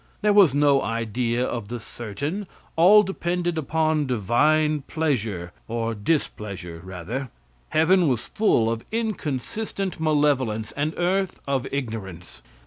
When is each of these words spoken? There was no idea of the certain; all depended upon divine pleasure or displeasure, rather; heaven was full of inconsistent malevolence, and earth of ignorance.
There 0.23 0.33
was 0.33 0.51
no 0.51 0.81
idea 0.81 1.45
of 1.45 1.67
the 1.67 1.79
certain; 1.79 2.47
all 2.75 3.03
depended 3.03 3.55
upon 3.55 4.07
divine 4.07 4.81
pleasure 4.87 5.51
or 5.67 5.93
displeasure, 5.93 6.81
rather; 6.83 7.29
heaven 7.69 8.07
was 8.07 8.27
full 8.27 8.67
of 8.71 8.83
inconsistent 8.91 9.99
malevolence, 9.99 10.71
and 10.71 10.95
earth 10.97 11.39
of 11.47 11.67
ignorance. 11.71 12.41